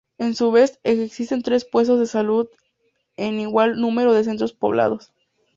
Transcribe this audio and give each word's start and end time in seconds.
A 0.17 0.33
su 0.33 0.51
vez, 0.51 0.79
existen 0.81 1.43
tres 1.43 1.63
puestos 1.63 1.99
de 1.99 2.07
salud 2.07 2.49
en 3.17 3.39
igual 3.39 3.79
número 3.79 4.13
de 4.13 4.23
centros 4.23 4.51
poblados. 4.51 5.13